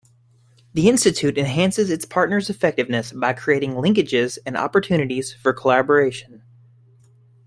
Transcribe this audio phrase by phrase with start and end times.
[0.73, 6.41] The institute enhances its partners' effectiveness by creating linkages and opportunities for collaboration.